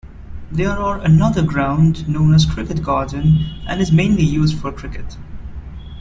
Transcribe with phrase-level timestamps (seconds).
[0.51, 5.15] There are another ground known as Cricket Garden and is mainly used for cricket.